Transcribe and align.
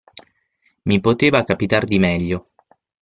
Mi 0.89 0.99
poteva 0.99 1.43
capitar 1.43 1.83
di 1.85 1.99
meglio. 1.99 2.49